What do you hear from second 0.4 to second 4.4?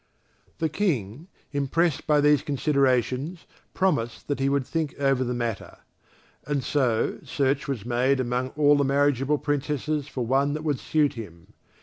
The King, impressed by these considerations, promised that